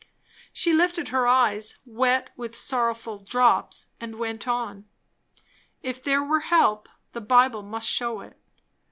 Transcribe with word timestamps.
She 0.51 0.73
lifted 0.73 1.09
her 1.09 1.27
eyes, 1.27 1.77
wet 1.85 2.31
with 2.35 2.57
sorrowful 2.57 3.19
drops, 3.19 3.89
and 3.99 4.17
went 4.17 4.47
on. 4.47 4.85
If 5.83 6.01
there 6.03 6.23
were 6.23 6.39
help, 6.39 6.89
the 7.13 7.21
Bible 7.21 7.61
must 7.61 7.87
shew 7.87 8.21
it. 8.21 8.35